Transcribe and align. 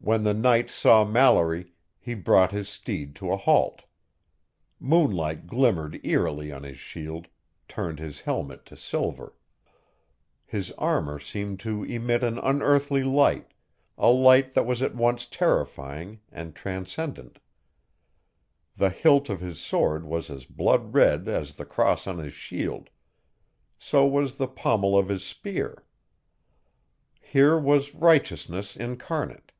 When 0.00 0.22
the 0.22 0.32
knight 0.32 0.70
saw 0.70 1.04
Mallory, 1.04 1.72
he 1.98 2.14
brought 2.14 2.52
his 2.52 2.68
steed 2.68 3.16
to 3.16 3.32
a 3.32 3.36
halt. 3.36 3.82
Moonlight 4.78 5.48
glimmered 5.48 6.00
eerily 6.06 6.52
on 6.52 6.62
his 6.62 6.78
shield, 6.78 7.26
turned 7.66 7.98
his 7.98 8.20
helmet 8.20 8.64
to 8.66 8.76
silver. 8.76 9.34
His 10.46 10.70
armor 10.78 11.18
seemed 11.18 11.58
to 11.60 11.82
emit 11.82 12.22
an 12.22 12.38
unearthly 12.38 13.02
light 13.02 13.50
a 13.98 14.06
light 14.08 14.54
that 14.54 14.64
was 14.64 14.82
at 14.82 14.94
once 14.94 15.26
terrifying 15.26 16.20
and 16.30 16.54
transcendent. 16.54 17.40
The 18.76 18.90
hilt 18.90 19.28
of 19.28 19.40
his 19.40 19.60
sword 19.60 20.04
was 20.06 20.30
as 20.30 20.44
blood 20.46 20.94
red 20.94 21.26
as 21.28 21.56
the 21.56 21.66
cross 21.66 22.06
on 22.06 22.18
his 22.18 22.32
shield; 22.34 22.88
so 23.80 24.06
was 24.06 24.36
the 24.36 24.46
pommel 24.48 24.96
of 24.96 25.08
his 25.08 25.24
spear. 25.26 25.84
Here 27.20 27.58
was 27.58 27.96
righteousness 27.96 28.76
incarnate. 28.76 29.50